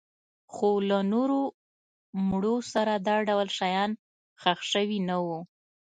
[0.53, 1.39] خو له نورو
[2.29, 3.89] مړو سره دا ډول شیان
[4.41, 5.39] ښخ شوي نه وو